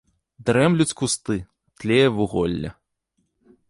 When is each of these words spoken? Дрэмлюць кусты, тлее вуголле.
Дрэмлюць 0.47 0.95
кусты, 1.03 1.37
тлее 1.79 2.03
вуголле. 2.19 2.69